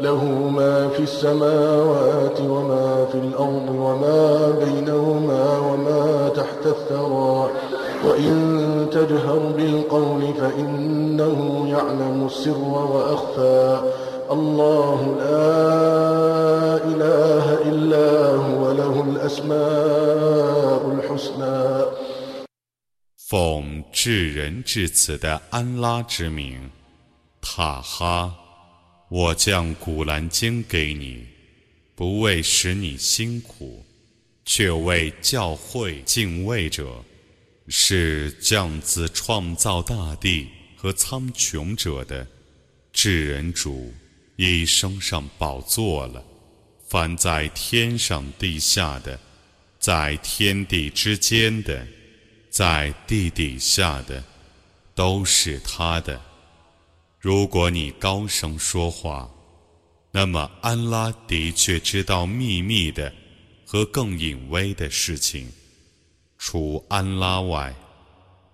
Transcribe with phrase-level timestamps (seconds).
[0.00, 0.24] له
[0.58, 7.50] ما في السماوات وما في الأرض وما بينهما وما تحت الثرى
[8.04, 8.32] وإن
[8.92, 12.58] تجهر بالقول فإنه يعلم السر
[12.94, 13.80] وأخفى
[14.30, 18.10] الله لا إله إلا
[18.46, 21.84] هو له الأسماء الحسنى
[23.32, 26.70] 奉至仁至慈的安拉之名，
[27.40, 28.34] 塔哈，
[29.09, 31.25] 我将古兰经给你，
[31.95, 33.85] 不为使你辛苦，
[34.45, 37.03] 却为教会敬畏者，
[37.67, 42.27] 是降自创造大地和苍穹者的
[42.91, 43.93] 至人主，
[44.35, 46.23] 已升上宝座了。
[46.87, 49.19] 凡在天上地下的，
[49.79, 51.87] 在天地之间的。
[52.49, 54.23] 在地底下的
[54.95, 56.19] 都是他的。
[57.19, 59.29] 如果你高声说话，
[60.11, 63.11] 那么安拉的确知道秘密的
[63.65, 65.47] 和更隐微的事情。
[66.37, 67.73] 除安拉外，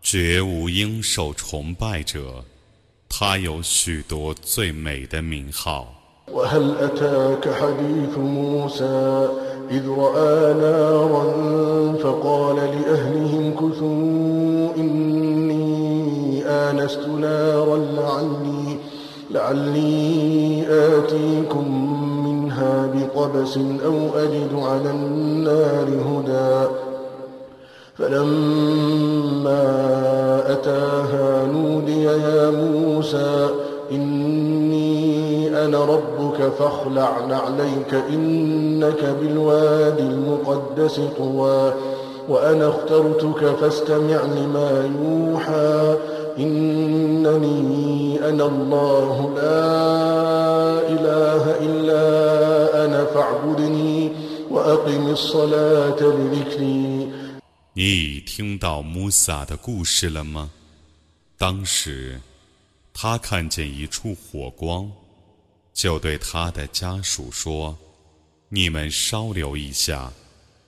[0.01, 2.43] 绝无应受崇拜者。
[3.09, 5.93] 他有许多最美的名号。
[16.69, 18.77] آنست نارا لعلي,
[19.31, 21.65] لعلي آتيكم
[22.25, 26.73] منها بقبس أو أجد على النار هدى.
[27.97, 29.63] فلما
[30.51, 33.49] أتاها نودي يا موسى
[33.91, 41.73] إني أنا ربك فاخلع نعليك إنك بالوادي المقدس طوى.
[42.28, 45.98] وأنا اخترتك فاستمع لما يوحى
[46.38, 49.64] إنني أنا الله لا
[50.94, 52.04] إله إلا
[52.84, 54.12] أنا فاعبدني
[54.50, 57.08] وأقم الصلاة لذكري
[57.74, 57.82] 你
[58.16, 60.50] 已听到穆萨的故事了吗？
[61.38, 62.20] 当时
[62.92, 64.90] 他看见一处火光，
[65.72, 70.12] 就对他的家属说：“你们稍留一下，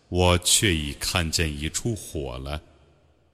[0.09, 2.61] 我却已看见一处火了。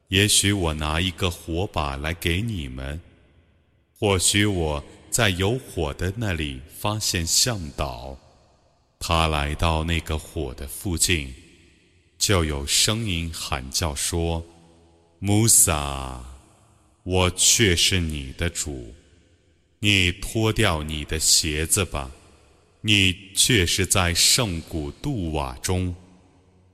[0.07, 2.99] 也许我拿一个火把来给你们，
[3.97, 8.17] 或许我在有火的那里发现向导。
[8.99, 11.33] 他来到那个火的附近，
[12.17, 14.45] 就有声音喊叫说
[15.19, 16.23] ：‘穆萨。’”
[17.03, 18.93] 我却是你的主，
[19.79, 22.11] 你脱掉你的鞋子吧。
[22.81, 25.95] 你却是在圣古杜瓦中，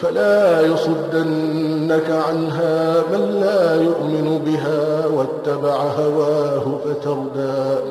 [0.00, 7.82] فلا يصدنك عنها من لا يؤمن بها واتبع هواه فتردى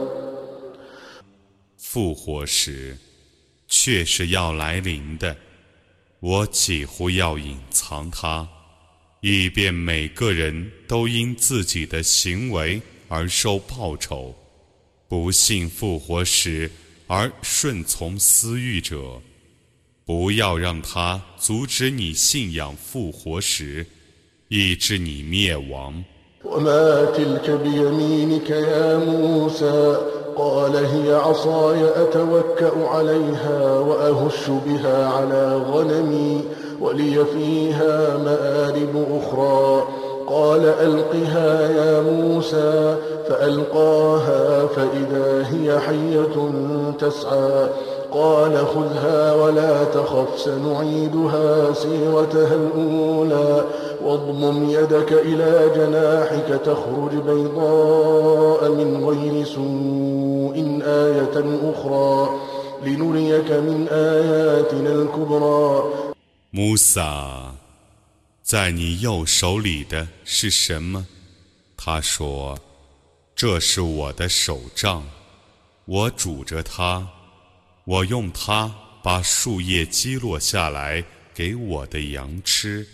[1.77, 2.97] 复活时，
[3.67, 5.35] 却是要来临的。
[6.19, 8.47] 我几乎要隐藏它。
[9.21, 14.35] 以便每个人都因自己的行为而受报酬。
[15.07, 16.69] 不信复活时
[17.07, 19.21] 而顺从私欲者，
[20.07, 23.85] 不要让他阻止你信仰复活时，
[24.49, 26.03] 以致你灭亡。
[36.83, 39.87] ولي فيها مآرب أخرى
[40.27, 42.97] قال ألقها يا موسى
[43.29, 46.35] فألقاها فإذا هي حية
[46.99, 47.69] تسعى
[48.11, 53.65] قال خذها ولا تخف سنعيدها سيرتها الأولى
[54.03, 60.55] واضمم يدك إلى جناحك تخرج بيضاء من غير سوء
[60.85, 61.35] آية
[61.71, 62.29] أخرى
[62.85, 65.83] لنريك من آياتنا الكبرى
[66.51, 67.55] 穆萨，
[68.43, 71.07] 在你右手里的是什么？
[71.75, 75.03] 他说：“这是我的手杖，
[75.85, 77.07] 我拄着它，
[77.88, 78.70] 我用它
[79.02, 81.02] 把树叶击落下来
[81.32, 82.86] 给我的羊吃。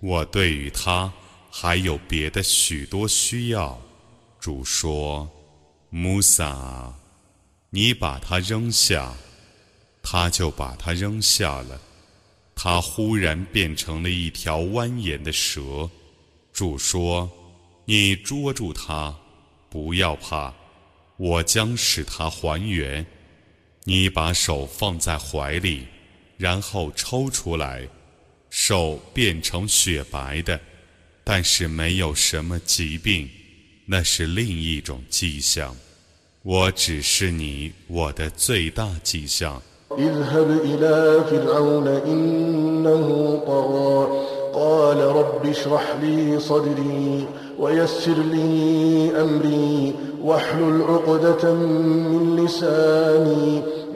[0.00, 1.12] 我对于它
[1.48, 3.80] 还有别的许多需要。”
[4.40, 5.30] 主说
[5.90, 6.92] ：“穆萨，
[7.70, 9.14] 你把它扔下，
[10.02, 11.80] 他就把它扔下了。”
[12.56, 15.88] 它忽然变成了一条蜿蜒的蛇。
[16.52, 17.30] 主说
[17.86, 19.16] ：“你捉住它，
[19.70, 20.52] 不要怕，
[21.16, 23.06] 我将使它还原。
[23.88, 25.86] 你把手放在怀里，
[26.36, 27.86] 然后抽出来，
[28.50, 30.58] 手变成雪白的，
[31.22, 33.30] 但是没有什么疾病，
[33.86, 35.72] 那是另一种迹象。
[36.42, 39.62] 我只是你我的最大迹象。”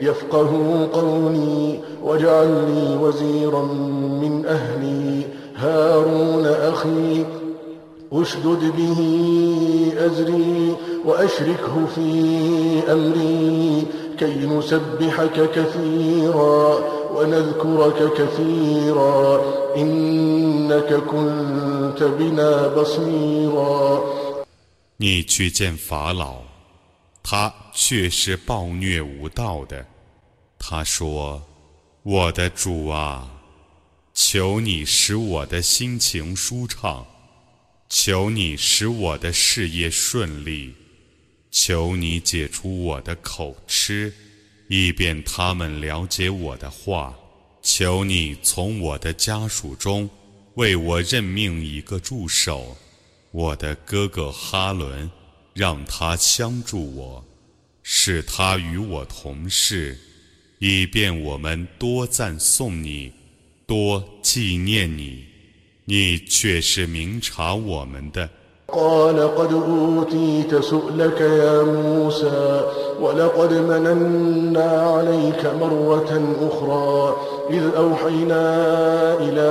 [0.00, 1.36] إلى فرعون إنه طغى قال رب اشرح لي صدري ويسر لي أمري واحلل عقدة من
[1.36, 3.62] لساني يفقه قولي واجعل لي وزيرا
[4.22, 5.22] من أهلي
[5.56, 7.24] هارون أخي
[8.12, 9.00] اشدد به
[9.98, 12.08] أزري وأشركه في
[12.92, 13.86] أمري
[14.18, 16.78] كي نسبحك كثيرا
[17.14, 19.40] ونذكرك كثيرا
[19.76, 24.02] إنك كنت بنا بصيرا
[24.98, 26.36] 你去见法老，
[27.22, 29.84] 他却是暴虐无道的。
[30.63, 31.43] 他说
[32.03, 33.27] ：“我的主啊，
[34.13, 37.05] 求你使我的心情舒畅。”
[37.89, 40.73] 求你使我的事业顺利，
[41.51, 44.13] 求你解除我的口吃，
[44.69, 47.13] 以便他们了解我的话。
[47.61, 50.09] 求你从我的家属中
[50.53, 52.77] 为我任命一个助手，
[53.31, 55.11] 我的哥哥哈伦，
[55.53, 57.25] 让他相助我，
[57.83, 59.99] 使他与我同事，
[60.60, 63.12] 以便我们多赞颂你，
[63.66, 65.24] 多纪念你。
[65.88, 68.28] 你却是明察我们的。
[68.68, 72.64] قال قد أوتيت سؤلك يا موسى
[73.00, 76.10] ولقد مننا عليك مرة
[76.48, 77.16] أخرى
[77.50, 78.44] إذ أوحينا
[79.20, 79.50] إلى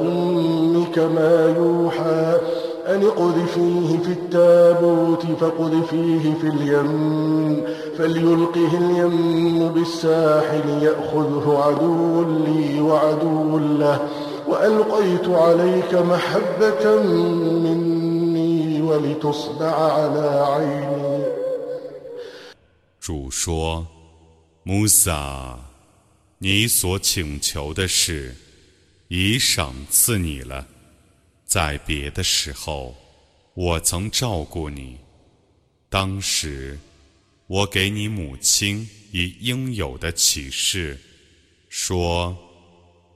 [0.00, 2.40] أمك ما يوحى
[2.86, 7.62] أن اقذفيه في التابوت فاقذفيه في اليم
[7.98, 14.00] فليلقه اليم بالساحل يأخذه عدو لي وعدو له
[23.00, 23.86] 主说：“
[24.64, 25.58] 穆萨，
[26.36, 28.34] 你所请求的事
[29.08, 30.66] 已赏赐你了。
[31.46, 32.94] 在别的时候，
[33.54, 34.98] 我曾照顾你。
[35.88, 36.78] 当时，
[37.49, 40.97] 我给你母亲以应有的启示，
[41.67, 42.37] 说。”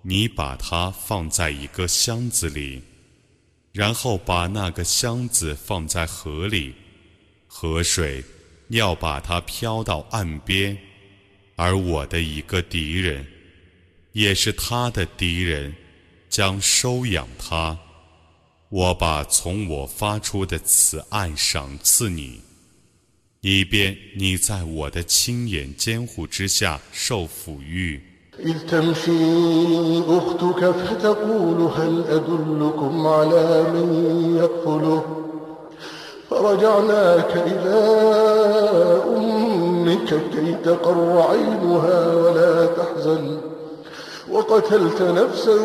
[0.06, 2.82] 你把它放在一个箱子里，
[3.72, 6.74] 然后把那个箱子放在河里，
[7.48, 8.22] 河水
[8.68, 10.78] 要把它漂到岸边，
[11.56, 13.26] 而我的一个敌人，
[14.12, 15.74] 也是他的敌人，
[16.30, 17.80] 将收养他。
[18.68, 22.42] 我把从我发出的慈爱赏赐你，
[23.43, 28.01] 以便你在我的亲眼监护之下受抚育。
[28.39, 33.89] إذ تمشي أختك فتقول هل أدلكم على من
[34.43, 35.03] يكفله
[36.31, 37.79] فرجعناك إلى
[39.17, 43.41] أمك كي تقر عينها ولا تحزن
[44.31, 45.59] وقتلت نفسا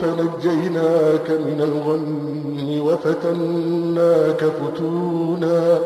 [0.00, 5.78] فنجيناك من الغم وفتناك فتونا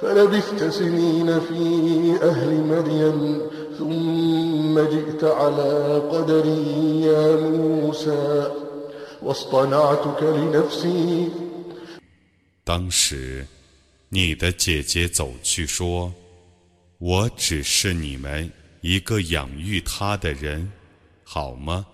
[0.00, 3.40] فلبثت سنين في أهل مدين
[12.64, 13.46] 当时，
[14.10, 18.52] 你的姐姐走去说：“我只是你们
[18.82, 20.70] 一个养育她的人，
[21.24, 21.86] 好吗？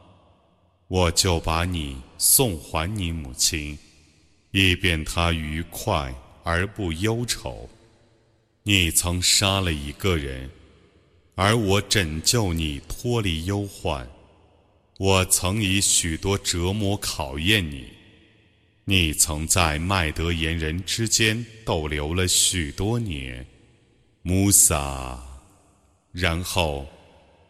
[0.89, 3.79] 我就把你送还你母亲，
[4.51, 7.69] 以便她愉快而不忧愁。
[8.64, 10.50] 你曾杀了一个人。”
[11.36, 14.08] 而我拯救你脱离忧患，
[15.00, 17.86] 我曾以许多折磨考验你，
[18.84, 23.44] 你曾在麦德言人之间逗留了许多年，
[24.22, 25.20] 穆萨，
[26.12, 26.88] 然后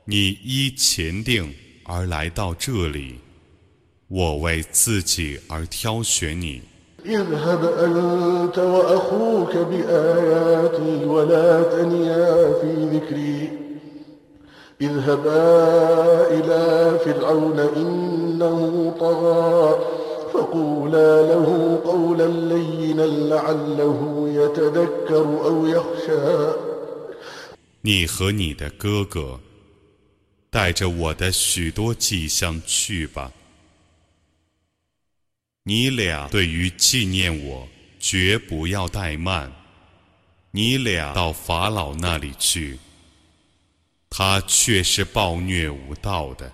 [0.06, 1.54] 你依前定
[1.84, 3.16] 而来到这里，
[4.08, 6.62] 我为自己而挑选你。
[7.07, 13.67] اذهب أنت وأخوك بآياتي ولا تنيا في ذكري
[14.81, 15.57] اذهبا
[16.31, 19.79] إلى فرعون إنه طغى
[20.35, 26.53] فقولا له قولا لينا لعله يتذكر أو يخشى
[27.83, 29.39] 你和你的哥哥
[30.51, 33.31] 带着我的许多迹象去吧。
[35.64, 37.68] 你俩对于纪念我，
[38.00, 39.52] 绝不要怠慢。
[40.50, 42.80] 你俩到法老那里去，
[44.10, 46.52] 他却是暴虐无道的。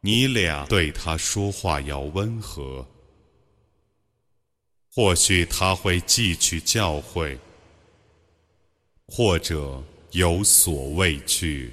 [0.00, 2.86] 你俩对他说话要温和，
[4.92, 7.38] 或许他会汲取教诲，
[9.06, 11.72] 或者有所畏惧。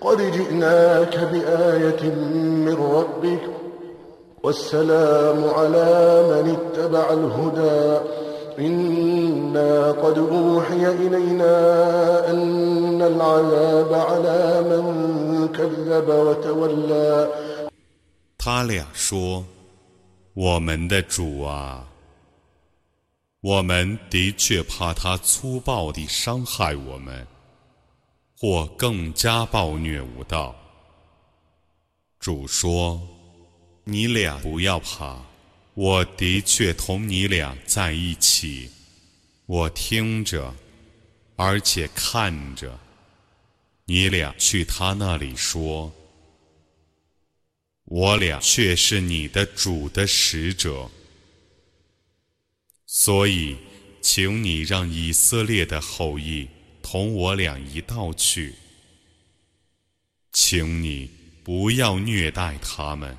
[0.00, 2.02] قد جئناك بآية
[2.66, 3.44] من ربك
[4.42, 5.90] والسلام على
[6.30, 8.08] من اتبع الهدى
[8.58, 11.56] إنا قد أوحي إلينا
[12.30, 17.28] أن العذاب على من كذب وتولى
[18.38, 19.44] 他俩说：“
[20.34, 21.86] 我们的主啊，
[23.40, 27.24] 我们的确怕他粗暴地伤害我们，
[28.37, 30.55] 或更加暴虐无道。”
[32.19, 33.01] 主说
[33.83, 35.25] ：“你俩不要怕，
[35.73, 38.69] 我的确同你俩在一起，
[39.45, 40.53] 我听着，
[41.35, 42.79] 而且看着。
[43.85, 45.91] 你俩去他那里说。”
[47.89, 50.91] 我俩却是你的主的使者，
[52.85, 53.55] 所以，
[54.01, 56.45] 请你让以色列的后裔
[56.89, 58.55] 同我俩一道去，
[60.31, 61.11] 请你
[61.43, 63.17] 不要虐待他们。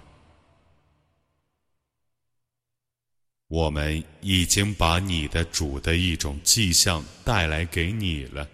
[3.48, 8.48] 我们已经把你的主的一种迹象带来给你了，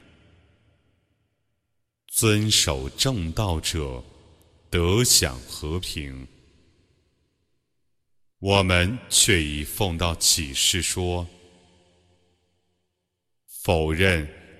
[2.08, 4.02] 遵守正道者。
[4.68, 6.26] 得享和平，
[8.40, 11.24] 我们却已奉到启示说，
[13.46, 14.28] 否认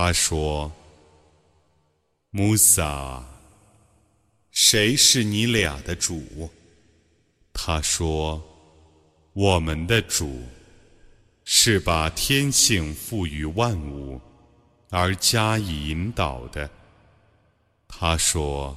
[0.00, 0.70] 他说
[2.30, 3.20] ：“穆萨，
[4.52, 6.48] 谁是你俩的主？”
[7.52, 8.40] 他说
[9.34, 10.40] ：“我们的主
[11.44, 14.20] 是把天性赋予万物
[14.90, 16.70] 而加以引导的。”
[17.88, 18.76] 他说：“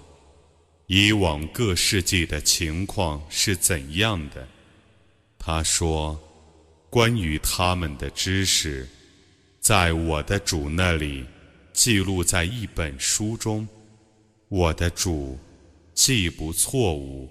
[0.90, 4.48] 以往各世纪的情况是怎样的？”
[5.38, 6.20] 他说
[6.90, 8.90] ：“关于他们的知识，
[9.61, 11.25] 在我的主那里
[11.73, 13.67] 记录在一本书中。
[14.49, 15.37] 我的主
[15.95, 17.29] 既不错误。”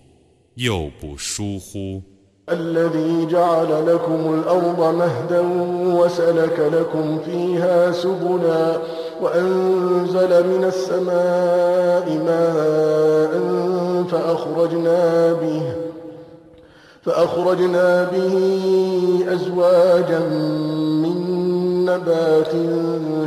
[0.56, 2.02] 又不疏忽。
[2.50, 5.42] الذي جعل لكم الأرض مهدا
[5.96, 8.78] وسلك لكم فيها سبلا
[9.22, 13.34] وأنزل من السماء ماء
[14.12, 15.62] فأخرجنا به
[17.06, 18.34] فأخرجنا به
[19.34, 20.89] أزواجا من
[21.90, 22.52] نبات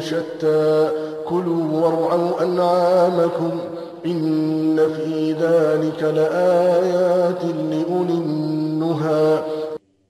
[0.03, 0.91] شتى
[1.27, 3.61] كلوا وارعوا أنعامكم
[4.07, 9.43] إن في ذلك لآيات لأولي النهى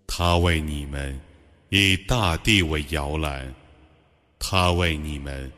[0.06, 1.20] 他为你们
[1.68, 3.54] 以大地为摇篮，
[4.38, 5.50] 他为你们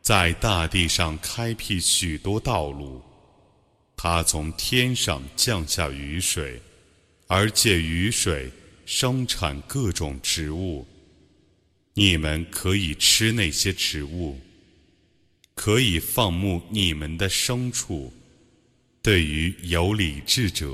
[0.00, 3.00] 在大地上开辟许多道路，
[3.96, 6.60] 他从天上降下雨水，
[7.26, 8.50] 而借雨水
[8.84, 10.84] 生产各种植物。
[11.99, 14.35] 你们可以吃那些植物，
[15.55, 18.11] 可以放牧你们的牲畜。
[19.01, 20.67] 对于有理智者，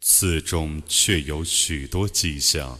[0.00, 2.76] 此中却有许多迹象。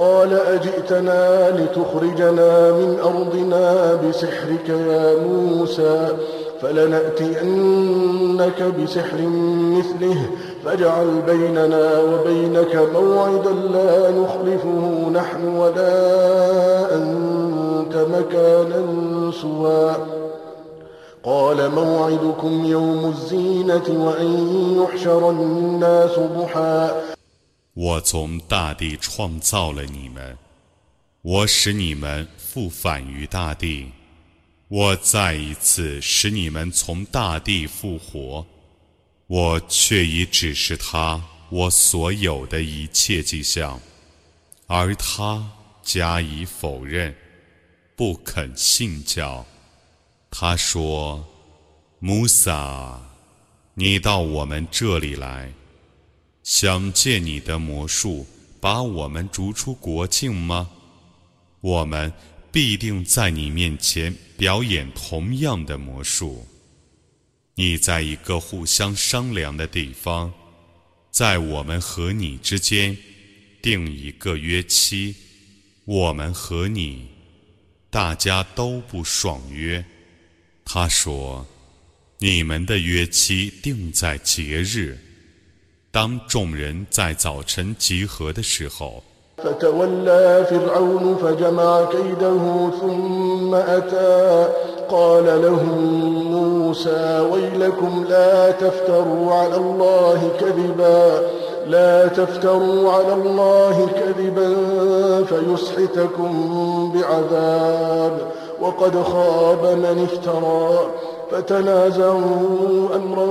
[0.00, 6.08] قال أجئتنا لتخرجنا من أرضنا بسحرك يا موسى
[6.62, 8.02] فلنأتينك
[8.62, 9.18] بسحر
[9.76, 10.30] مثله
[10.64, 18.82] فاجعل بيننا وبينك موعدا لا نخلفه نحن ولا أنت مكانا
[19.42, 19.96] سوى.
[21.24, 24.30] قال موعدكم يوم الزينة وأن
[24.82, 26.90] يحشر الناس ضحى
[27.80, 30.36] 我从大地创造了你们，
[31.22, 33.92] 我使你们复返于大地，
[34.66, 38.44] 我再一次使你们从大地复活，
[39.28, 43.80] 我却已指示他我所有的一切迹象，
[44.66, 45.48] 而他
[45.80, 47.14] 加以否认，
[47.94, 49.46] 不肯信教。
[50.32, 51.24] 他说
[52.00, 53.00] ：“穆萨，
[53.74, 55.52] 你到我们这里来。”
[56.48, 58.26] 想借你的魔术
[58.58, 60.70] 把我们逐出国境吗？
[61.60, 62.10] 我们
[62.50, 66.48] 必定在你面前表演同样的魔术。
[67.54, 70.32] 你在一个互相商量的地方，
[71.10, 72.96] 在我们和你之间
[73.60, 75.14] 定一个约期。
[75.84, 77.08] 我们和你，
[77.90, 79.84] 大家都不爽约。
[80.64, 81.46] 他说
[82.20, 84.98] ：“你们的约期定在节日。”
[85.90, 89.02] 当众人在早晨集合的时候，
[111.30, 113.26] فتنازعوا أمرا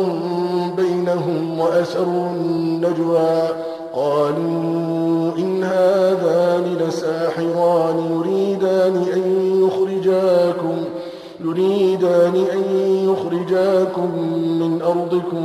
[0.78, 3.48] بينهم وأسروا النجوى.
[3.94, 9.24] قالوا إن هذان لساحران يريدان أن
[9.66, 10.78] يخرجاكم
[11.46, 12.64] يريدان أن
[13.10, 14.10] يخرجاكم
[14.62, 15.44] من أرضكم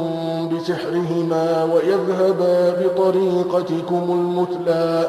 [0.48, 5.08] بسحرهما ويذهبا بطريقتكم المثلى.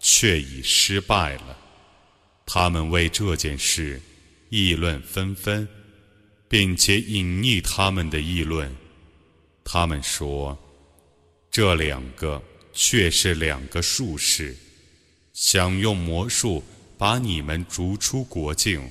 [0.00, 1.56] 却已失败了。
[2.44, 4.00] 他们为这件事
[4.48, 5.68] 议论纷纷，
[6.48, 8.74] 并且隐匿他们的议论。
[9.62, 10.58] 他们说，
[11.48, 14.56] 这两个却是两个术士，
[15.32, 16.64] 想用魔术
[16.98, 18.90] 把你们逐出国境，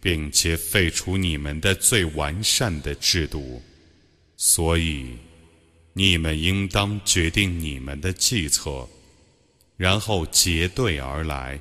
[0.00, 3.62] 并且废除你们的最完善的制度。
[4.36, 5.10] 所以，
[5.92, 8.88] 你们应当决定你们的计策，
[9.76, 11.58] 然后结队而来。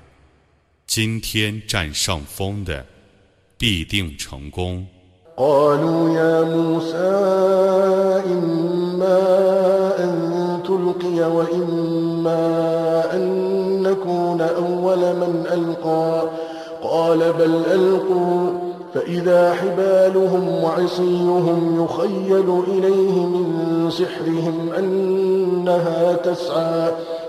[0.86, 2.86] 今天占上风的，
[3.58, 4.86] 必定成功。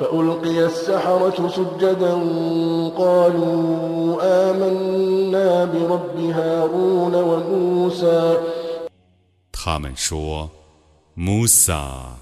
[0.00, 2.14] فألقي السحرة سجدا
[2.96, 8.38] قالوا آمنا برب هارون وموسى
[9.52, 10.50] 他们说：“
[11.14, 12.16] 穆萨，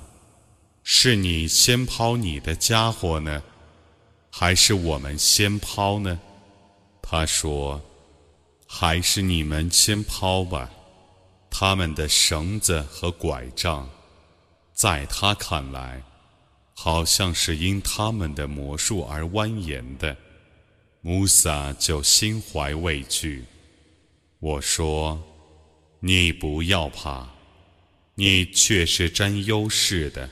[0.84, 3.42] 是你先抛你的家伙呢，
[4.30, 6.18] 还是我们先抛呢？”
[7.02, 7.80] 他说：“
[8.68, 10.70] 还是你们先抛吧。”
[11.50, 13.88] 他们的绳子和拐杖，
[14.72, 16.02] 在他看来，
[16.79, 20.15] 好像是因他们的魔术而蜿蜒的。
[21.01, 23.43] 穆萨就心怀畏惧，
[24.39, 25.19] 我说
[25.99, 27.27] ：“你不要怕，
[28.13, 30.29] 你却是占优势的。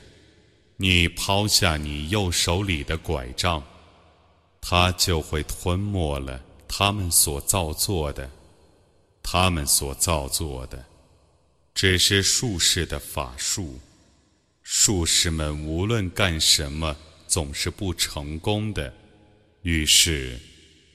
[0.76, 3.60] 你抛下你右手里的拐杖，
[4.60, 8.30] 它就会吞没了他们所造作的。
[9.20, 10.84] 他们所造作的，
[11.74, 13.80] 只是术士的法术。
[14.65, 16.95] 术士们无论干什么，
[17.27, 18.93] 总是不成功的。
[19.63, 20.39] 于是，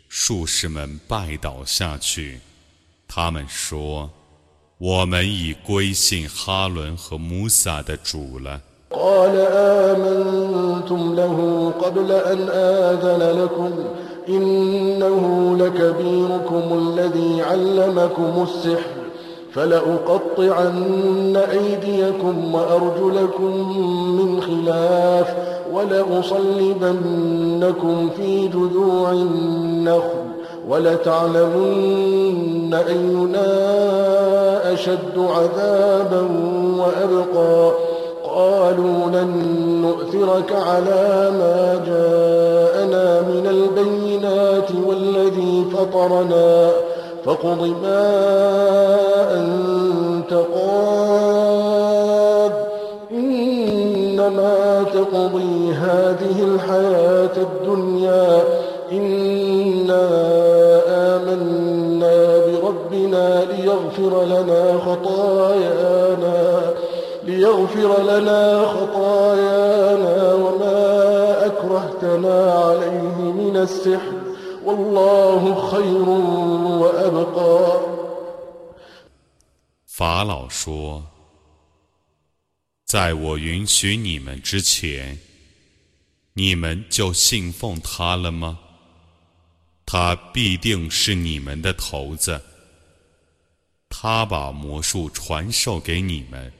[0.08, 2.40] 术士们拜倒下去。”
[3.08, 13.72] 他们说：“我们已归信哈伦和穆萨的主了。” قال آمنتم له قبل أن آذن لكم
[14.28, 18.99] إنه لكبيركم الذي علمكم السحر
[19.53, 23.51] فلأقطعن أيديكم وأرجلكم
[24.17, 25.35] من خلاف
[25.73, 26.49] ولأصلبنكم
[28.17, 30.21] في جذوع النخل
[30.69, 33.51] ولتعلمن أينا
[34.73, 36.21] أشد عذابا
[36.77, 37.71] وأبقى.
[38.35, 39.31] قالوا لن
[39.81, 46.71] نؤثرك على ما جاءنا من البينات والذي فطرنا.
[47.25, 48.07] فاقض ما
[49.33, 52.51] أنت قاد
[53.11, 58.43] إنما تقضي هذه الحياة الدنيا.
[58.91, 60.31] إنا
[62.63, 66.61] ربنا ليغفر لنا خطايانا.
[67.23, 74.20] ليغفر لنا خطايانا وما أكرهتنا عليه من السحر.
[79.85, 81.05] 法老说
[82.85, 85.19] ：“在我允许你们之前，
[86.33, 88.59] 你们就信奉他了吗？
[89.85, 92.41] 他必定是你们的头子。”
[93.93, 96.51] 他把魔术传授给你们，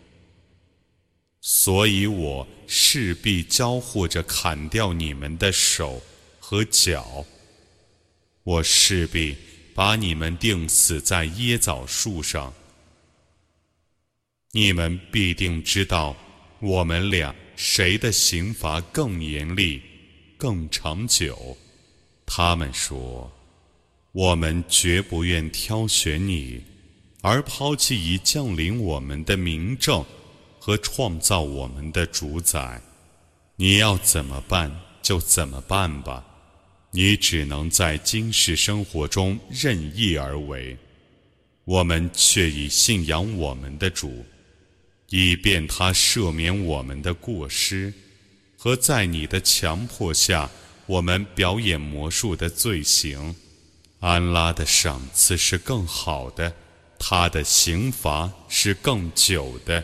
[1.39, 6.01] 所以我势必交互着砍掉你们的手
[6.39, 7.25] 和脚。
[8.43, 9.35] 我势必
[9.73, 12.53] 把你们钉死在椰枣树上。
[14.51, 16.15] 你们必定知道，
[16.59, 19.81] 我们俩谁的刑罚更严厉、
[20.37, 21.57] 更长久。
[22.25, 23.31] 他们说
[24.11, 26.63] ：“我们绝不愿挑选你。”
[27.23, 30.03] 而抛弃已降临我们的明证
[30.59, 32.81] 和创造我们的主宰，
[33.57, 36.25] 你要怎么办就怎么办吧，
[36.91, 40.77] 你只能在今世生活中任意而为。
[41.63, 44.25] 我们却已信仰我们的主，
[45.09, 47.93] 以便他赦免我们的过失
[48.57, 50.49] 和在你的强迫下
[50.85, 53.35] 我们表演魔术的罪行。
[53.99, 56.53] 安拉的赏赐是更好的。
[57.03, 59.83] 他的刑罚是更久的。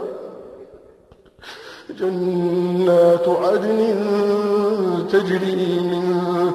[2.00, 3.80] جنات عدن
[5.12, 6.04] تجري من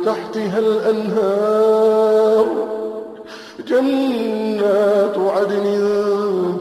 [0.06, 2.46] تحتها الأنهار
[3.68, 5.66] جنات عدن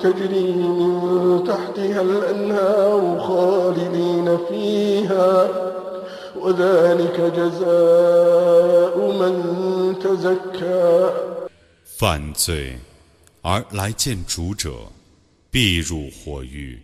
[0.02, 5.48] تجري من تحتها الأنهار خالدين فيها
[6.40, 9.34] وذلك جزاء من
[9.98, 11.12] تزكى
[11.84, 12.78] 犯罪
[13.42, 14.70] 而来见主者，
[15.50, 16.80] 必入火狱。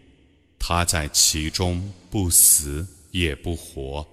[0.64, 4.08] 他在其中不死也不活，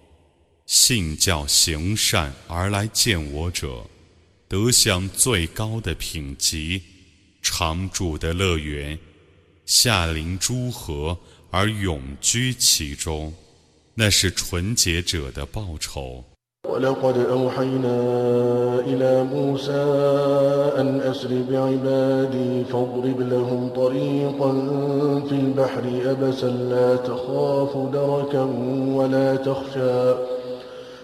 [0.64, 3.87] 信教行善而来见我者，
[4.48, 6.82] 得享最高的品级，
[7.42, 8.98] 常住的乐园，
[9.66, 11.16] 下临诸河
[11.50, 13.32] 而永居其中，
[13.94, 16.24] 那是纯洁者的报酬。
[16.69, 17.99] ولقد أوحينا
[18.79, 19.83] إلى موسى
[20.77, 24.51] أن أسر بعبادي فاضرب لهم طريقا
[25.29, 28.43] في البحر أبسا لا تخاف دركا
[28.95, 30.13] ولا تخشى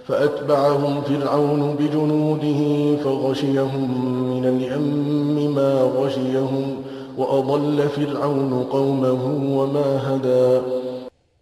[0.08, 2.62] فأتبعهم فرعون بجنوده
[3.04, 3.88] فغشيهم
[4.32, 6.84] من اليم ما غشيهم
[7.18, 9.24] وأضل فرعون قومه
[9.58, 10.62] وما هدى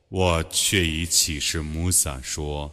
[0.10, 2.72] 我却已启示穆萨说。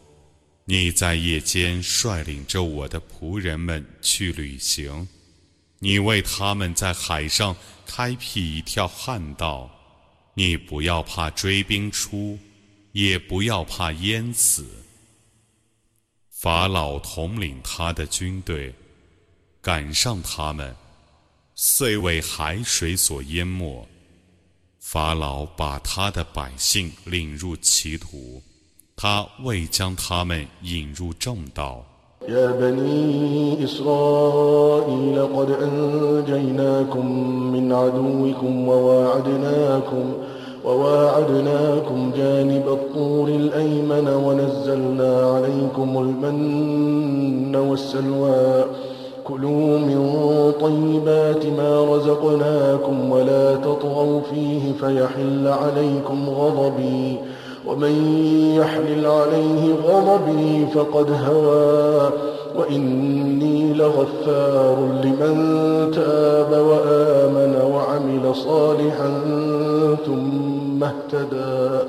[0.72, 5.08] 你在夜间率领着我的仆人们去旅行，
[5.80, 9.68] 你为他们在海上开辟一条旱道。
[10.36, 12.38] 你不要怕追兵出，
[12.92, 14.64] 也不要怕淹死。
[16.30, 18.72] 法老统领他的军队
[19.64, 20.76] 赶上他们，
[21.56, 23.90] 遂为海水所淹没。
[24.78, 28.44] 法老把他的百姓领入歧途，
[28.99, 31.85] 他未将他们引入正道。
[32.29, 37.07] يا بني إسرائيل قد أنجيناكم
[37.53, 40.13] من عدوكم وواعدناكم
[40.65, 48.65] وواعدناكم جانب الطور الأيمن ونزلنا عليكم المن والسلوى
[49.25, 50.01] كلوا من
[50.61, 57.19] طيبات ما رزقناكم ولا تطغوا فيه فيحل عليكم غضبي
[57.65, 57.95] ومن
[58.61, 62.13] يحلل عليه غضبي فقد هوى
[62.55, 65.35] وإني لغفار لمن
[65.91, 69.11] تاب وآمن وعمل صالحا
[70.07, 71.89] ثم اهتدى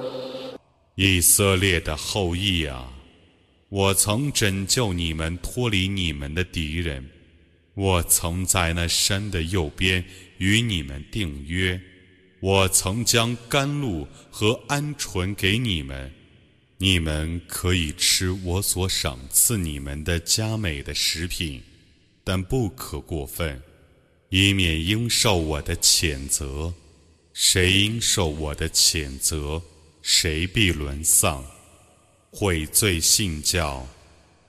[0.96, 2.88] 以色列的后裔啊，
[3.70, 7.10] 我曾拯救你们脱离你们的敌人，
[7.76, 10.06] 我曾在那山的右边
[10.38, 11.80] 与你们订约。
[12.41, 16.11] 我曾将甘露和鹌鹑给你们，
[16.79, 21.63] 你们可以吃我所赏赐你们的佳美的食品，
[22.25, 23.63] 但不可过分，
[24.31, 26.73] 以免应受我的谴责。
[27.35, 29.63] 谁应受我的谴责，
[30.03, 31.45] 谁必沦丧。
[32.31, 33.87] 悔罪信教，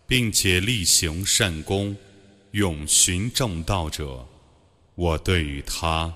[0.08, 1.96] 并且力行善功，
[2.52, 4.28] 永循正道者，
[4.96, 6.14] 我对于他。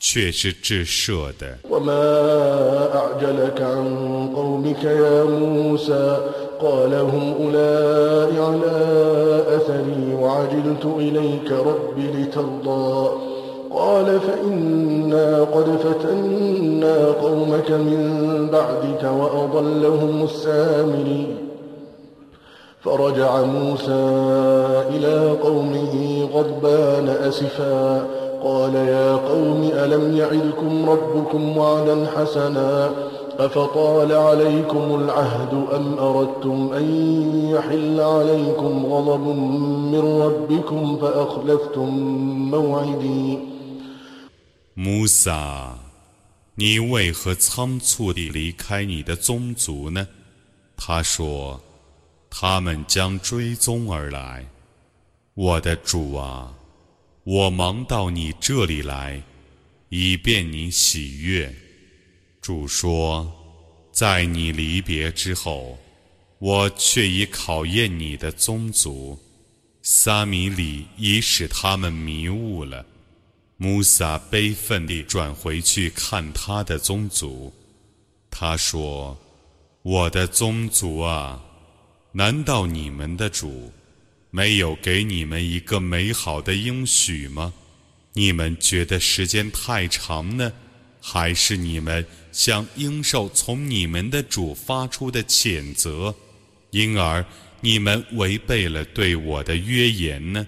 [0.00, 1.58] 却是至赦的。
[1.70, 3.86] وما أعجلك عن
[4.34, 6.18] قومك يا موسى
[6.60, 8.06] قال هم أولئك
[8.38, 8.76] على
[9.56, 13.08] أثري وعجلت إليك رب لترضى
[13.70, 18.02] قال فإنا قد فتنا قومك من
[18.52, 21.36] بعدك وأضلهم السامري
[22.80, 24.04] فرجع موسى
[24.90, 28.06] إلى قومه غضبان أسفا
[28.42, 32.90] قال يا قوم ألم يعدكم ربكم وعدا حسنا
[33.38, 36.84] أفطال عليكم العهد أم أردتم أن
[37.54, 39.24] يحل عليكم غضب
[39.92, 41.88] من ربكم فأخلفتم
[42.50, 43.38] موعدي
[44.74, 45.78] 穆萨，
[46.54, 50.06] 你为何仓促地离开你的宗族呢？
[50.76, 54.46] 他说：“他们将追踪而来。”
[55.34, 56.52] 我的主啊！
[57.23, 59.21] 我忙到你这里来，
[59.89, 61.53] 以便你喜悦。
[62.41, 63.31] 主说，
[63.91, 65.77] 在你离别之后，
[66.39, 69.19] 我却已考验你的宗族。
[69.83, 72.85] 撒米里已使他们迷雾了。
[73.57, 77.53] 穆萨悲愤地转回去看他的宗族。
[78.31, 79.15] 他说
[79.83, 81.43] ：“我的宗族啊，
[82.11, 83.71] 难道你们的主？”
[84.33, 87.51] 没有给你们一个美好的应许吗？
[88.13, 90.51] 你们觉得时间太长呢，
[91.01, 96.15] 还是你们想应受从你们的主发出的谴责，
[96.69, 97.25] 因而
[97.59, 100.47] 你们违背了对我的约言呢？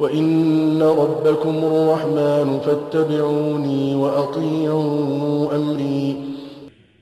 [0.00, 6.16] وإن ربكم الرحمن فاتبعوني وأطيعوا أمري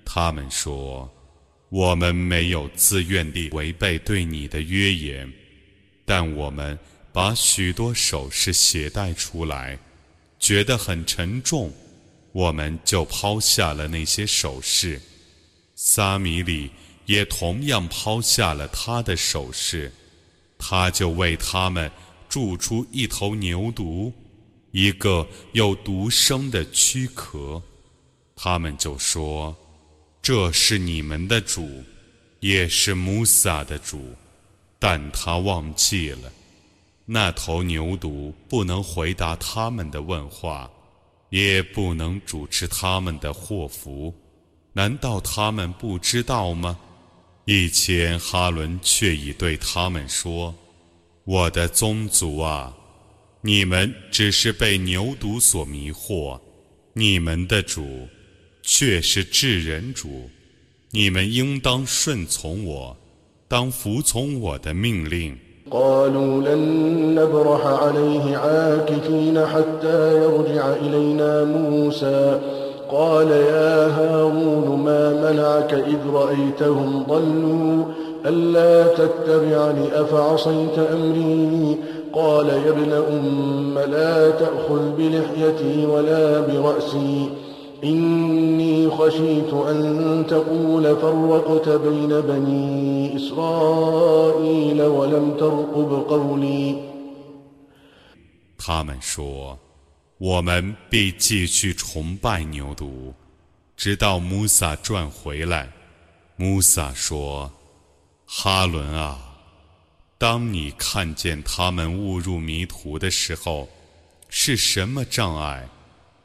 [0.04, 5.32] 他们说：“我们没有自愿地违背对你的约言，
[6.04, 6.78] 但我们
[7.12, 9.78] 把许多首饰携带出来，
[10.38, 11.72] 觉得很沉重。”
[12.34, 15.00] 我们就抛下了那些首饰，
[15.76, 16.68] 撒米里
[17.06, 19.92] 也同样抛下了他的首饰，
[20.58, 21.88] 他就为他们
[22.29, 24.13] 铸出一头牛犊，
[24.71, 27.61] 一个有独生的躯壳。
[28.35, 29.53] 他们就说
[30.21, 31.83] ：“这是你们的主，
[32.39, 34.13] 也是穆萨的主。”
[34.79, 36.31] 但他忘记了，
[37.05, 40.71] 那头牛犊不能回答他们的问话。
[41.31, 44.11] 也不能主持他们的祸福，
[44.73, 46.75] 难道他们不知道吗？
[47.45, 50.51] 以前哈伦却已对他们说
[51.29, 52.73] ：“我的宗族啊
[53.41, 56.39] 你们只是被牛犊所迷惑
[56.93, 57.85] 你们的主
[58.63, 60.27] 却是智人主
[60.89, 62.97] 你们应当顺从我
[63.47, 65.37] 当服从我的命令。
[78.26, 81.76] ألا تتبعني أفعصيت أمري
[82.12, 87.28] قال يا ابن أم لا تأخذ بلحيتي ولا برأسي
[87.84, 96.74] إني خشيت أن تقول فرقت بين بني إسرائيل ولم ترقب قولي
[98.56, 99.58] 他们说：“
[100.16, 103.12] 我们必继续崇拜牛犊，
[103.76, 105.68] 直到穆萨转回来。”
[106.36, 107.50] 穆萨说：“
[108.31, 109.19] 哈伦啊，
[110.19, 113.67] 当你看见他们误入迷途的时候，
[114.29, 115.67] 是什么障碍？”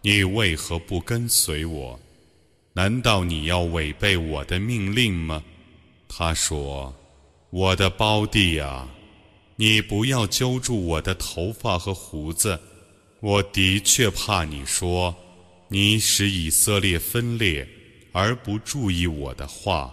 [0.02, 1.98] 你为何不跟随我？
[2.74, 5.42] 难道你要违背我的命令吗？
[6.06, 6.94] 他说
[7.48, 8.86] ：“我的胞弟啊，
[9.56, 12.60] 你不要揪住我的头发和胡子。
[13.20, 15.16] 我的确怕你说，
[15.68, 17.66] 你使以色列分裂，
[18.12, 19.92] 而不注意我的话。”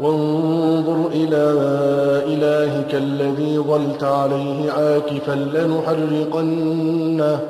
[0.00, 1.44] وانظر إلى
[2.34, 7.48] إلهك الذي ظلت عليه عاكفا لنحرقنه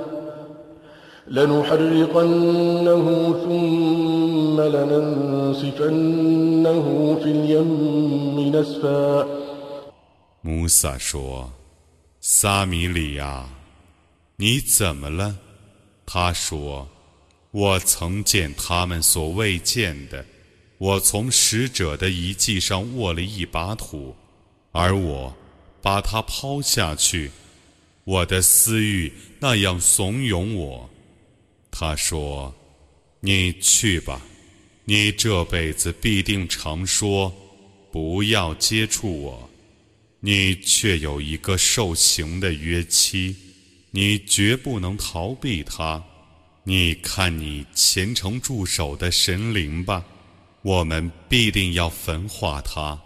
[1.28, 3.06] لنحرقنه
[3.44, 5.96] ثم لننسفنه
[7.22, 9.26] في اليم نسفا
[10.42, 11.48] 穆萨说：“
[12.20, 13.46] 撒米里亚，
[14.36, 15.36] 你怎么了？”
[16.04, 16.86] 他说：“
[17.50, 20.22] 我曾见他们所未见的。”
[20.79, 24.15] 我从使者的遗迹上握了一把土，
[24.71, 25.35] 而我
[25.81, 27.29] 把它抛下去，
[28.05, 30.89] 我的私欲那样怂恿我。
[31.69, 32.55] 他说
[33.19, 34.21] ：“你去吧，
[34.85, 37.33] 你这辈子必定常说
[37.91, 39.49] 不要接触我，
[40.21, 43.35] 你却有一个受刑的约期，
[43.91, 46.01] 你绝不能逃避他。
[46.63, 50.05] 你看你虔诚驻守的神灵吧。”
[50.61, 52.99] 我们必定要焚化它，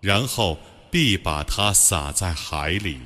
[0.00, 0.56] 然后
[0.90, 2.98] 必把它撒在海里。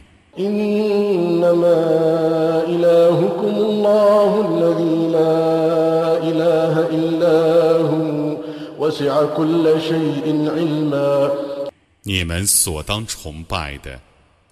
[12.04, 14.00] 你们所当崇拜的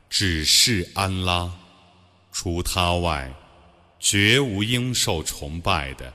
[0.08, 1.50] 只是安拉，
[2.32, 3.32] 除他外，
[4.00, 6.12] 绝无应受崇拜的。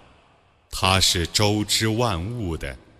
[0.70, 2.76] 他是周知万物的。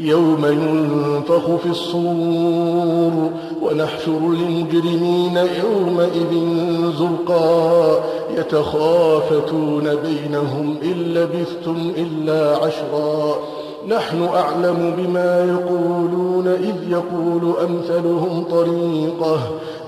[0.00, 3.30] يوم ينفخ في الصور
[3.62, 6.32] ونحشر المجرمين يومئذ
[6.98, 8.00] زرقا
[8.36, 13.34] يتخافتون بينهم إن لبثتم إلا عشرا
[13.88, 19.38] نحن أعلم بما يقولون إذ يقول أمثلهم طريقة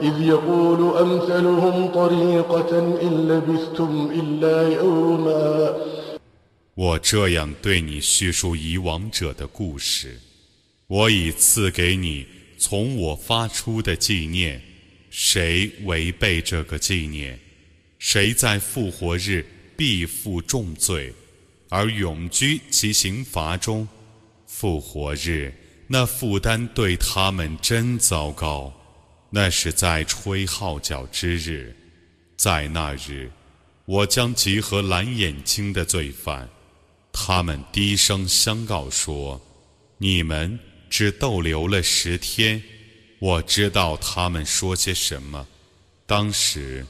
[0.02, 5.01] إذ يقول أمثلهم طريقة إن لبثتم إلا يوما
[6.74, 10.18] 我这样对你叙述以往者的故事，
[10.86, 12.26] 我已赐给你
[12.58, 14.60] 从我发出的纪念。
[15.10, 17.38] 谁违背这个纪念，
[17.98, 19.44] 谁在复活日
[19.76, 21.12] 必负重罪，
[21.68, 23.86] 而永居其刑罚中。
[24.46, 25.52] 复活日
[25.86, 28.72] 那负担对他们真糟糕。
[29.28, 31.76] 那是在吹号角之日，
[32.36, 33.30] 在那日，
[33.84, 36.48] 我将集合蓝眼睛的罪犯。
[37.11, 40.59] 他们低声相告说：“你们
[40.89, 42.61] 只逗留了十天。”
[43.19, 45.47] 我知道他们说些什么。
[46.05, 46.85] 当时，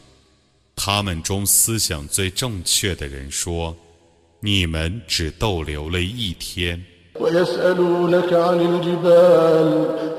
[0.75, 6.83] 他们中思想最正确的人说：“你们只逗留了一天。”
[7.19, 9.69] ويسألونك عن الجبال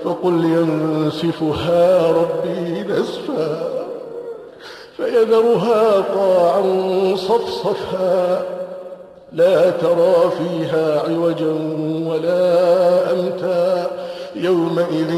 [0.04, 3.50] فقل ينسفها ربي نسفا
[4.96, 8.42] فيذرها قاعا صفصفا
[9.32, 11.52] لا ترى فيها عوجا
[12.08, 12.42] ولا
[13.12, 13.90] أمتا
[14.36, 15.10] يومئذ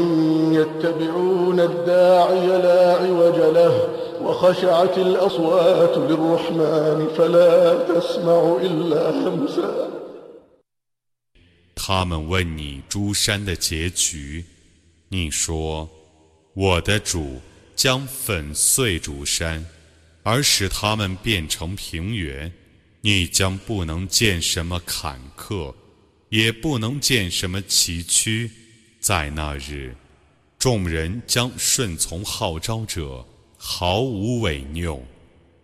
[0.59, 3.75] يتبعون الداعي لا عوج له
[4.21, 9.87] وخشعت الأصوات للرحمن فلا تسمع إلا همسا
[11.75, 14.45] 他们问你诸山的结局，
[15.09, 17.39] 你说：“我的主
[17.75, 19.65] 将粉碎诸山，
[20.21, 22.51] 而使他们变成平原。
[23.00, 25.72] 你将不能见什么坎坷，
[26.28, 28.50] 也不能见什么崎岖。
[29.00, 29.94] 在那日，
[30.58, 33.24] 众人将顺从号召者，
[33.56, 35.00] 毫无违拗，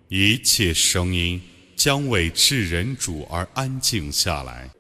[0.09, 1.41] 一切声音。”
[1.75, 4.71] 将为至人主而安静下来。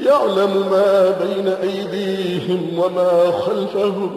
[0.00, 4.10] يعلم ما بين أيديهم وما خلفهم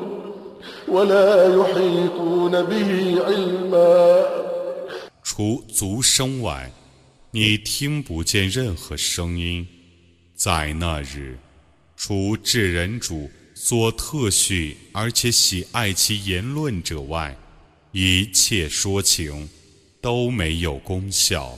[0.88, 4.26] ولا يحيطون به علما
[5.24, 6.72] 除足声外，
[7.32, 9.68] 你听不见任何声音。
[10.36, 11.38] 在那日。
[12.02, 17.36] 除至人主所特许而且喜爱其言论者外，
[17.92, 19.50] 一切说情
[20.02, 21.58] 都没有功效。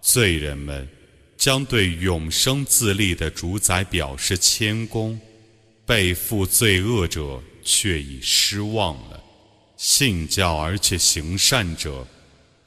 [0.00, 0.88] 罪人们
[1.36, 5.20] 将对永生自立的主宰表示谦恭，
[5.84, 9.20] 背负罪恶者却已失望了。
[9.76, 12.04] 信教而且行善者，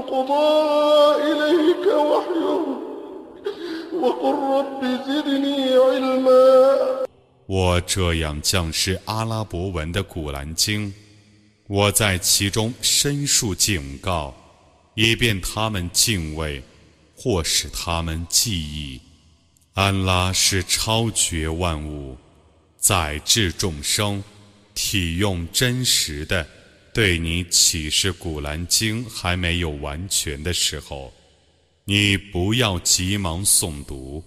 [0.00, 0.48] يقضى
[1.28, 2.64] إليك وحيه
[4.02, 7.06] وقل رب زدني علما
[7.46, 10.88] 我这样降示阿拉伯文的《古兰经》，
[11.68, 14.34] 我在其中申述警告，
[14.94, 16.60] 以便他们敬畏，
[17.16, 19.00] 或使他们记忆。
[19.74, 22.16] 安拉是超绝万物，
[22.78, 24.24] 载至众生，
[24.74, 26.44] 体用真实的。
[26.92, 31.12] 对你启示古兰经还没有完全的时候，
[31.84, 34.22] 你不要急忙诵读。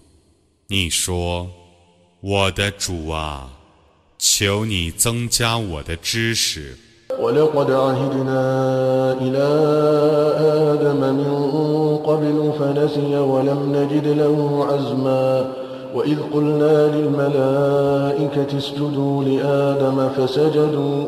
[0.68, 3.52] 你说：“我的主啊，
[4.20, 6.78] 求你增加我的知识。”
[7.20, 8.44] ولقد عهدنا
[9.20, 9.46] إلى
[10.72, 11.32] آدم من
[11.98, 15.54] قبل فنسي ولم نجد له عزما
[15.96, 21.08] وإذ قلنا للملائكة اسجدوا لآدم فسجدوا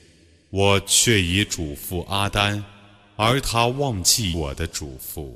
[0.51, 2.63] 我却已嘱咐阿丹，
[3.15, 5.33] 而他忘记我的嘱咐。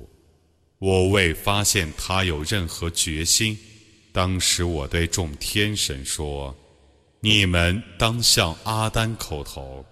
[0.78, 3.58] 我未发现他有任何决心。
[4.12, 6.56] 当时我对众天神说。
[7.22, 9.84] 你们当向阿丹叩头，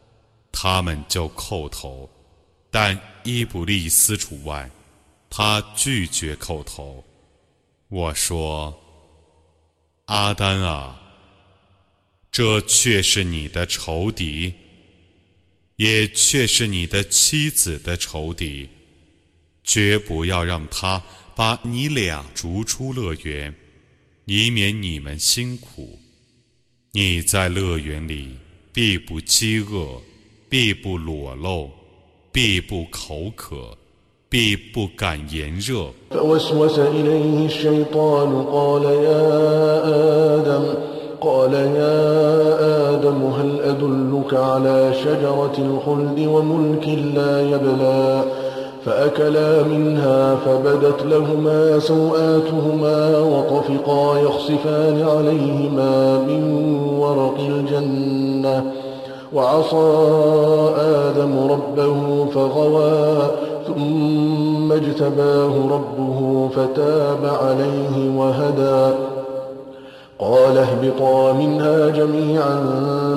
[0.51, 2.07] 他们就叩头，
[2.69, 4.69] 但伊布利斯除外，
[5.31, 7.03] 他拒绝叩头。
[7.89, 8.79] 我说
[10.05, 11.01] ：“阿丹啊，
[12.31, 14.53] 这却是你的仇敌，
[15.83, 18.69] 也却是你的妻子的仇敌，
[19.65, 21.03] 绝不要让他
[21.35, 23.53] 把你俩逐出乐园，
[24.23, 25.99] 以免你们辛苦。”
[26.95, 28.29] 你在乐园里
[28.71, 30.01] 必不饥饿，
[30.47, 31.69] 必不裸露，
[32.31, 33.77] 必不口渴，
[34.29, 35.93] 必不敢炎热。
[41.25, 42.03] قال يا
[42.89, 48.21] آدم هل أدلك على شجرة الخلد وملك لا يبلى؟
[48.85, 56.43] فأكلا منها فبدت لهما سوآتهما وطفقا يخصفان عليهما من
[56.99, 58.63] ورق الجنة.
[59.33, 59.91] وعصى
[60.77, 63.17] آدم ربه فغوى
[63.67, 69.12] ثم اجتباه ربه فتاب عليه وهدى.
[70.22, 72.56] قال اهبطا منها جميعا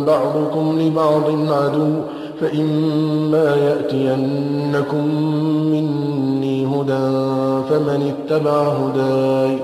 [0.08, 2.02] بعضكم لبعض عدو
[2.42, 5.06] فإما يأتينكم
[5.74, 7.10] مني هدى
[7.70, 9.60] فمن اتبع هداي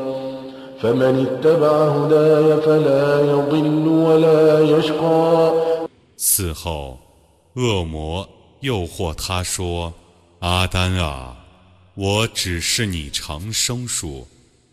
[0.81, 5.53] فمن اتبع هداي فلا يضل ولا يشقى
[6.17, 6.97] 此后，
[7.55, 8.27] 恶魔
[8.61, 9.93] 诱惑他说：“
[10.39, 11.35] 阿丹啊，
[11.95, 14.27] 我只是你长生树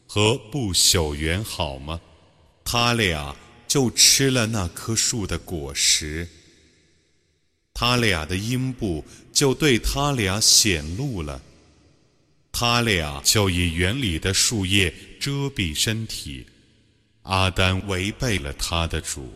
[0.07, 2.01] 和不朽园，好吗？”
[2.72, 3.36] 他俩
[3.68, 6.30] 就吃了那棵树的果实。
[7.74, 9.04] 他俩的阴部
[9.34, 11.42] 就对他俩显露了，
[12.52, 16.46] 他俩就以园里的树叶遮蔽身体。
[17.24, 19.34] 阿丹违背了他的主。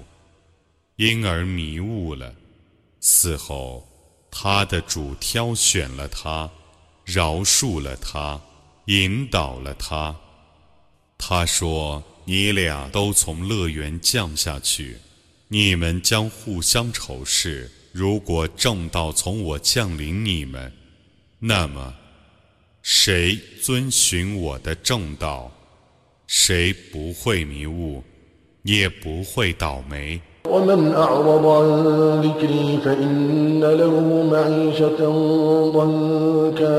[0.97, 2.35] 因而迷雾了。
[2.99, 3.83] 此后，
[4.29, 6.47] 他的主挑选了他，
[7.03, 8.39] 饶恕了他，
[8.85, 10.15] 引导了他。
[11.17, 14.96] 他说：“你俩都从乐园降下去，
[15.48, 17.70] 你们将互相仇视。
[17.92, 20.72] 如果正道从我降临你们，
[21.38, 21.94] 那么
[22.82, 25.50] 谁遵循我的正道，
[26.26, 28.02] 谁不会迷雾，
[28.62, 31.66] 也不会倒霉。” ومن أعرض عن
[32.24, 33.94] ذكري فإن له
[34.32, 35.00] معيشة
[35.72, 36.78] ضنكا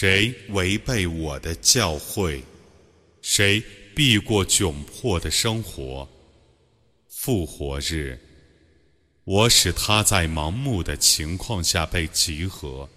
[0.00, 2.40] 谁违背我的教诲，
[3.20, 3.60] 谁
[3.96, 6.08] 避过窘迫的生活，
[7.08, 8.16] 复活日，
[9.24, 12.88] 我使他在盲目的情况下被集合。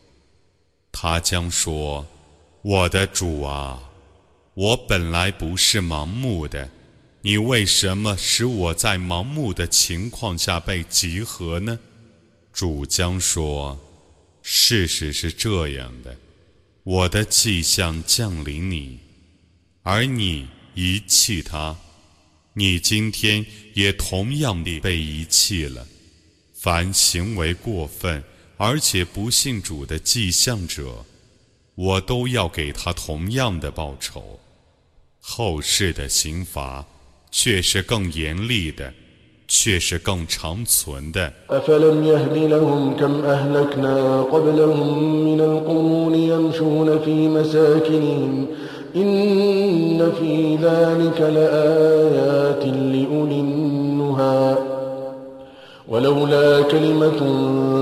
[0.92, 2.06] 他将说
[2.62, 3.82] ：“我的主啊，
[4.54, 6.70] 我本来不是盲目的，
[7.24, 11.80] 你为什么使我在盲目的情况下被集合呢？”
[12.54, 13.76] 主将说
[14.44, 16.16] ：“事实是这样的。”
[16.84, 18.98] 我的迹象降临你，
[19.84, 21.78] 而你遗弃他，
[22.54, 25.86] 你今天也同样地被遗弃了。
[26.56, 28.24] 凡行为过分
[28.58, 31.06] 而且不信主的迹象者，
[31.76, 34.40] 我都要给他同样的报酬。
[35.20, 36.84] 后世的刑罚
[37.30, 38.92] 却是更严厉的，
[39.51, 41.33] 却是更长存的。
[41.51, 48.47] أفلم يهد لهم كم أهلكنا قبلهم من القرون يمشون في مساكنهم
[48.97, 54.57] إن في ذلك لآيات لأولي النهى
[55.89, 57.21] ولولا كلمة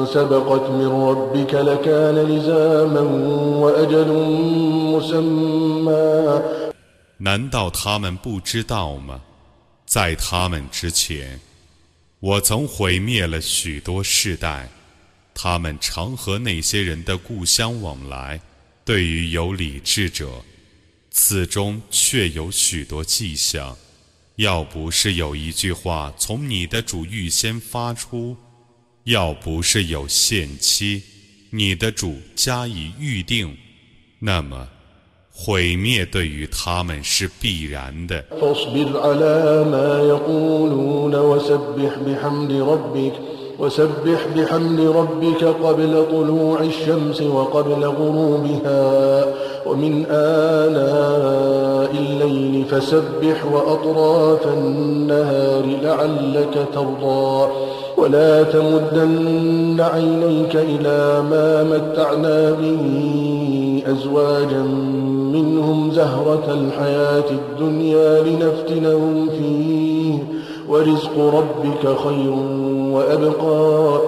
[0.04, 3.00] سبقت من ربك لكان لزاما
[3.62, 4.10] وأجل
[4.92, 6.42] مسمى
[7.18, 9.20] 难道他们不知道吗？
[9.86, 11.40] 在他们之前，
[12.21, 14.69] 我曾毁灭了许多世代，
[15.33, 18.41] 他们常和那些人的故乡往来。
[18.83, 20.43] 对于有理智者，
[21.11, 23.77] 此中确有许多迹象。
[24.35, 28.35] 要不是有一句话从你的主预先发出，
[29.05, 31.01] 要不是有限期，
[31.51, 33.55] 你的主加以预定，
[34.19, 34.67] 那么
[35.41, 38.21] 毁灭对于他们是必然的。
[43.59, 49.25] وسبح بحمد ربك قبل طلوع الشمس وقبل غروبها
[49.65, 57.47] ومن آناء الليل فسبح وأطراف النهار لعلك ترضى.
[57.97, 64.63] ولا تمدن عينيك إلى ما متعنا به أزواجا
[65.33, 70.38] منهم زهرة الحياة الدنيا لنفتنهم فيه.
[70.68, 72.30] ورزق ربك خير
[72.94, 74.00] وأبقى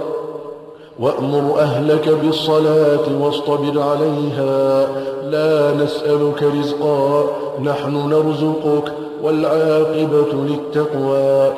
[0.99, 4.87] وأمر أهلك بالصلاة واصطبر عليها
[5.31, 7.25] لا نسألك رزقا
[7.61, 11.53] نحن نرزقك والعاقبة للتقوى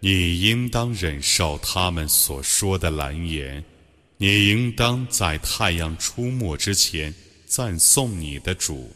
[0.00, 3.62] 你应当忍受他们所说的蓝言，
[4.16, 7.14] 你应当在太阳出没之前
[7.46, 8.90] 赞颂你的主，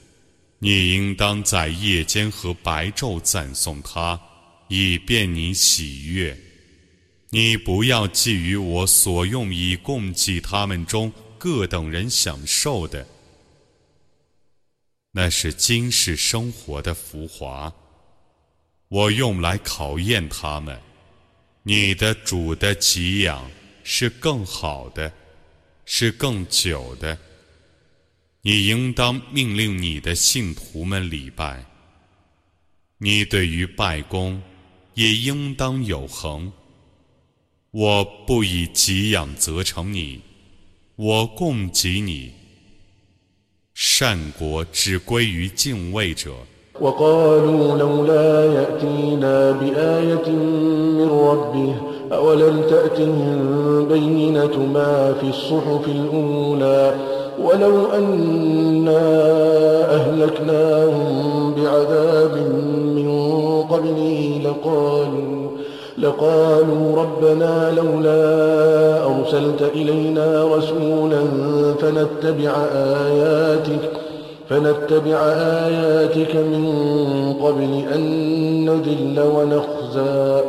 [0.59, 4.19] 你应当在夜间和白昼赞颂他，
[4.74, 6.38] 以便你喜悦。
[7.30, 13.06] 你不要觊觎我所用以供给他们中各等人享受的，
[15.12, 17.74] 那是今世生活的浮华，
[18.88, 20.80] 我用来考验他们。
[21.64, 23.52] 你的主的给养
[23.84, 25.12] 是更好的，
[25.84, 27.18] 是更久的。
[28.42, 31.66] 你应当命令你的信徒们礼拜。
[33.00, 34.42] 你对于拜功
[34.95, 36.53] 也应当有恒。
[37.71, 40.21] 我不以给养责成你，
[40.97, 42.33] 我供给你。
[43.75, 46.33] 善果只归于敬畏者。
[46.81, 50.29] وقالوا لولا يأتينا بآية
[50.99, 51.75] من ربه
[52.13, 56.95] أولم تأتهم بينة ما في الصحف الأولى
[57.40, 59.02] ولو أنا
[59.96, 62.36] أهلكناهم بعذاب
[62.96, 63.12] من
[63.70, 65.42] قبله لقالوا
[65.98, 71.24] لقالوا ربنا لولا أرسلت إلينا رسولا
[71.82, 73.92] فنتبع آياتك
[74.50, 75.18] فنتبع
[75.68, 76.66] آياتك من
[77.42, 78.02] قبل أن
[78.66, 80.42] نذل ونخزى.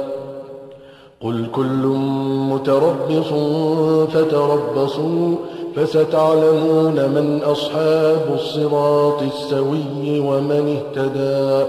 [1.24, 1.86] قل كل
[2.52, 3.28] متربص
[4.12, 5.36] فتربصوا
[5.75, 11.67] فستعلمون من أصحاب الصراط السوي ومن اهتدى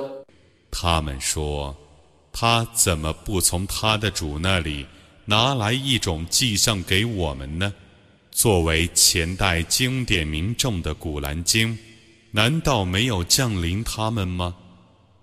[0.71, 4.87] 他们说：“他怎么不从他的主那里
[5.25, 7.73] 拿来一种迹象给我们呢？
[8.31, 11.75] 作为前代经典名证的《古兰经》。”
[12.31, 14.55] 难道没有降临他们吗？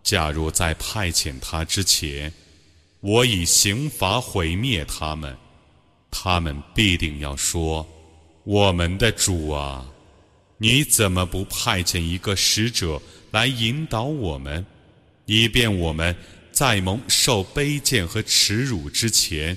[0.02, 2.34] 假如在派遣他之前，
[3.00, 5.38] 我以刑罚毁灭他们，
[6.10, 7.86] 他们必定要说：“
[8.45, 9.87] 我们的主啊，
[10.59, 14.65] 你怎么不派遣一个使者来引导我们，
[15.27, 16.17] 以便我们
[16.51, 19.57] 在蒙受卑贱和耻辱之前，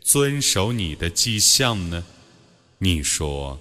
[0.00, 2.04] 遵守你的迹象呢？”
[2.78, 3.60] 你说。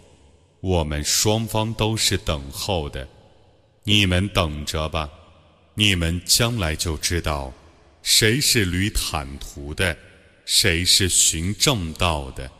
[0.63, 3.07] 我们双方都是等候的，
[3.83, 5.09] 你们等着吧，
[5.73, 7.51] 你们将来就知道，
[8.03, 9.97] 谁是旅坦途的，
[10.45, 12.51] 谁是寻正道的。